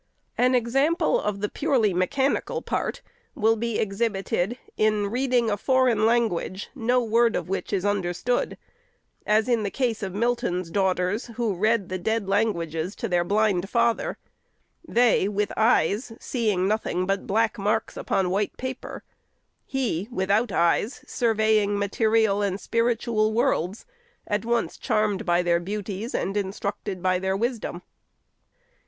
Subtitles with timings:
[0.35, 3.03] An example of the purely mechanical part
[3.39, 8.57] is exhibited in reading a foreign language, no word of which is under stood;
[9.27, 13.69] as in the case of Milton's daughters, who read the dead languages to their blind
[13.69, 14.17] father;—
[14.97, 19.03] they, with eyes, seeing nothing but black marks upon white paper,—
[19.67, 23.85] he, without eyes, surveying material and spiritual worlds,—
[24.25, 27.83] at once charmed by their beauties, and instructed by their wisdom.